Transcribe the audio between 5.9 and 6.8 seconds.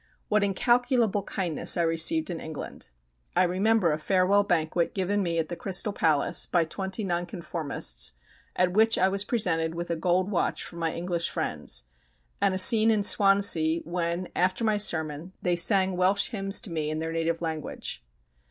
Palace by